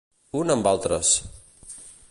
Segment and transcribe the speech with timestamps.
[0.39, 1.13] Un amb altres.